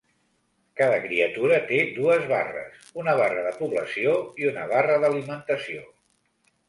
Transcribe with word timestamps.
Cada 0.79 0.95
criatura 1.03 1.59
té 1.67 1.83
dues 1.99 2.25
barres: 2.33 2.81
una 3.03 3.15
barra 3.21 3.45
de 3.49 3.53
població 3.59 4.17
i 4.45 4.49
una 4.53 4.65
barra 4.73 4.97
d'alimentació. 5.05 5.85